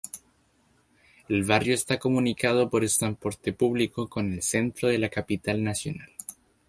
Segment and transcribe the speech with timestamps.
[1.29, 6.09] El barrio está comunicado por transporte público con el centro de la capital nacional.